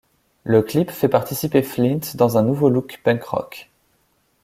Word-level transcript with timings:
Le 0.45 0.63
clip 0.63 0.89
fait 0.89 1.07
participer 1.09 1.61
Flint 1.61 1.99
dans 2.15 2.35
un 2.39 2.41
nouveau 2.41 2.71
look 2.71 2.99
punk 3.03 3.21
rock. 3.21 3.69